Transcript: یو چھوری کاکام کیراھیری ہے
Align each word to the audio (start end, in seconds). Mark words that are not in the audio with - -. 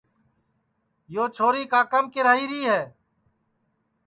یو 1.13 1.23
چھوری 1.35 1.63
کاکام 1.71 2.05
کیراھیری 2.13 2.61
ہے 2.69 2.81